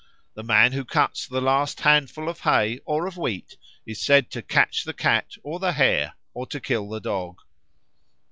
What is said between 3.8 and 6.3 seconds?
is said to catch the cat or the hare